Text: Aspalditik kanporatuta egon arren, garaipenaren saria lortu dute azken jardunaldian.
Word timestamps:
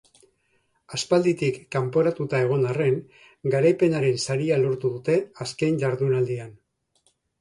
Aspalditik 0.97 1.59
kanporatuta 1.75 2.39
egon 2.45 2.65
arren, 2.69 2.97
garaipenaren 3.57 4.17
saria 4.25 4.57
lortu 4.63 4.95
dute 4.97 5.19
azken 5.47 5.79
jardunaldian. 5.85 6.57